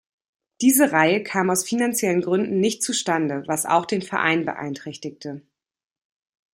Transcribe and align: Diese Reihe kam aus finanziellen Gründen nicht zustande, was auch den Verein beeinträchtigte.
Diese 0.61 0.91
Reihe 0.93 1.21
kam 1.21 1.51
aus 1.51 1.63
finanziellen 1.63 2.21
Gründen 2.21 2.59
nicht 2.59 2.81
zustande, 2.81 3.43
was 3.45 3.67
auch 3.67 3.85
den 3.85 4.01
Verein 4.01 4.45
beeinträchtigte. 4.45 5.43